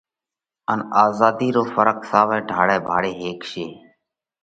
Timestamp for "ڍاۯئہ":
2.49-2.77